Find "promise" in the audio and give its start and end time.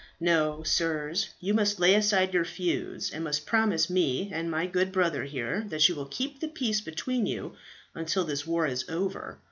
3.45-3.87